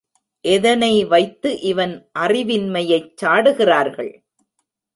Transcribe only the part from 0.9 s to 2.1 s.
வைத்து இவன்